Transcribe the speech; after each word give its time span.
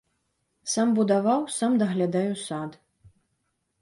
Сам 0.71 0.93
будаваў, 0.99 1.41
сам 1.57 1.71
даглядаю 1.85 2.33
сад. 2.47 2.71